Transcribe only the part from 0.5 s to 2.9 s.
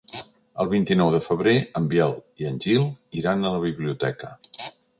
El vint-i-nou de febrer en Biel i en Gil